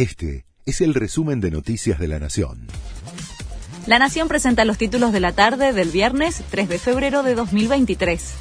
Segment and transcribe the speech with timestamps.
[0.00, 2.68] Este es el resumen de Noticias de la Nación.
[3.86, 8.32] La Nación presenta los títulos de la tarde del viernes 3 de febrero de 2023.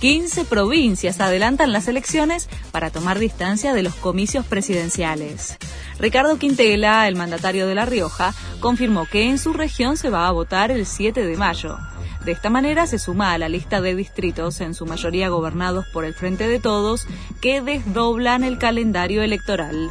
[0.00, 5.58] 15 provincias adelantan las elecciones para tomar distancia de los comicios presidenciales.
[5.98, 10.32] Ricardo Quintela, el mandatario de La Rioja, confirmó que en su región se va a
[10.32, 11.76] votar el 7 de mayo.
[12.24, 16.06] De esta manera se suma a la lista de distritos, en su mayoría gobernados por
[16.06, 17.06] el Frente de Todos,
[17.42, 19.90] que desdoblan el calendario electoral.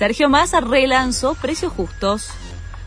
[0.00, 2.30] Sergio Massa relanzó precios justos.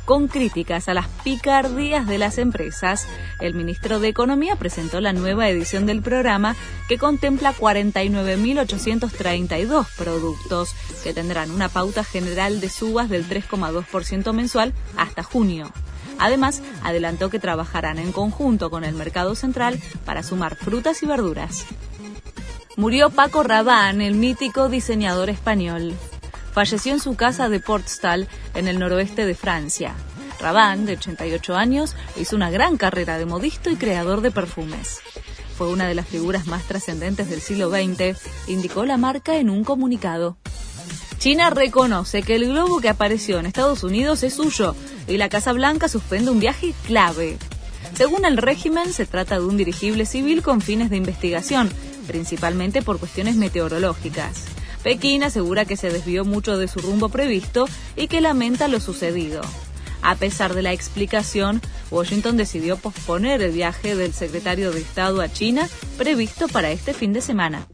[0.03, 3.05] Con críticas a las picardías de las empresas,
[3.39, 6.55] el ministro de Economía presentó la nueva edición del programa
[6.89, 10.71] que contempla 49.832 productos
[11.03, 15.71] que tendrán una pauta general de subas del 3,2% mensual hasta junio.
[16.17, 21.67] Además, adelantó que trabajarán en conjunto con el mercado central para sumar frutas y verduras.
[22.75, 25.93] Murió Paco Rabanne, el mítico diseñador español
[26.53, 29.95] falleció en su casa de Portstal, en el noroeste de Francia.
[30.39, 34.99] Rabanne, de 88 años, hizo una gran carrera de modisto y creador de perfumes.
[35.57, 39.63] Fue una de las figuras más trascendentes del siglo XX, indicó la marca en un
[39.63, 40.37] comunicado.
[41.17, 44.75] China reconoce que el globo que apareció en Estados Unidos es suyo
[45.07, 47.37] y la Casa Blanca suspende un viaje clave.
[47.95, 51.69] Según el régimen, se trata de un dirigible civil con fines de investigación,
[52.07, 54.45] principalmente por cuestiones meteorológicas.
[54.83, 59.41] Pekín asegura que se desvió mucho de su rumbo previsto y que lamenta lo sucedido.
[60.01, 65.31] A pesar de la explicación, Washington decidió posponer el viaje del secretario de Estado a
[65.31, 67.65] China previsto para este fin de semana.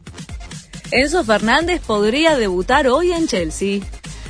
[0.91, 3.81] Enzo Fernández podría debutar hoy en Chelsea.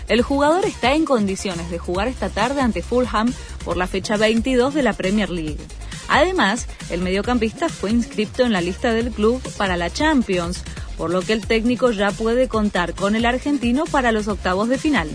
[0.07, 3.33] El jugador está en condiciones de jugar esta tarde ante Fulham
[3.65, 5.59] por la fecha 22 de la Premier League.
[6.07, 10.63] Además, el mediocampista fue inscrito en la lista del club para la Champions,
[10.99, 14.77] por lo que el técnico ya puede contar con el argentino para los octavos de
[14.77, 15.09] final.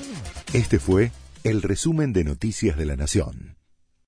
[0.55, 1.13] Este fue
[1.45, 3.55] el resumen de Noticias de la Nación.